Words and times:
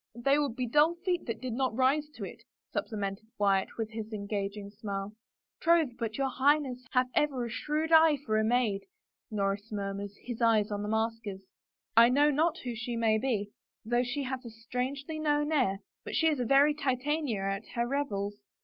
"They 0.15 0.39
would 0.39 0.55
be 0.55 0.65
dull 0.67 0.95
feet 1.05 1.27
that 1.27 1.39
did 1.41 1.53
not 1.53 1.75
rise 1.77 2.09
to 2.15 2.23
it," 2.23 2.41
supplemented 2.73 3.27
Wyatt 3.37 3.77
with 3.77 3.91
his 3.91 4.11
engaging 4.11 4.71
smile." 4.71 5.13
Troth, 5.61 5.95
but 5.99 6.17
your 6.17 6.27
Highness 6.29 6.87
hath 6.93 7.11
ever 7.13 7.45
a 7.45 7.51
shrewd 7.51 7.91
eye 7.91 8.17
for 8.25 8.39
a 8.39 8.43
maid," 8.43 8.87
Norris 9.29 9.71
murmured, 9.71 10.09
his 10.23 10.41
eyes 10.41 10.71
on 10.71 10.81
the 10.81 10.89
maskers." 10.89 11.43
I 11.95 12.09
know 12.09 12.31
not 12.31 12.57
who 12.63 12.73
she 12.73 12.95
may 12.97 13.19
be, 13.19 13.51
though 13.85 14.01
she 14.01 14.23
hath 14.23 14.43
a 14.43 14.49
strangely 14.49 15.19
known 15.19 15.51
air, 15.51 15.81
but 16.03 16.15
she 16.15 16.29
is 16.29 16.39
a 16.39 16.45
very 16.45 16.73
Titania 16.73 17.43
at 17.43 17.67
her 17.75 17.87
revels. 17.87 18.37